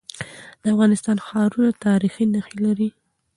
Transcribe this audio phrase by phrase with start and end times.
[0.61, 2.89] د افغانستان ښارونه تاریخي نښي لري.